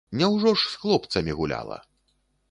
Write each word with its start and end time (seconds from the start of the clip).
Няўжо 0.19 0.53
ж 0.61 0.69
з 0.75 0.79
хлопцамі 0.85 1.35
гуляла! 1.41 1.77